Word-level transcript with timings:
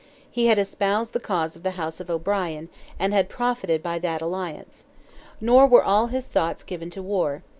He 0.31 0.47
had 0.47 0.57
espoused 0.57 1.13
the 1.13 1.19
cause 1.19 1.55
of 1.55 1.61
the 1.61 1.77
house 1.77 1.99
of 1.99 2.09
O'Brien, 2.09 2.69
and 2.97 3.13
had 3.13 3.29
profited 3.29 3.83
by 3.83 3.99
that 3.99 4.19
alliance. 4.19 4.85
Nor 5.39 5.67
were 5.67 5.83
all 5.83 6.07
his 6.07 6.27
thoughts 6.27 6.63
given 6.63 6.89
to 6.89 7.03
war. 7.03 7.43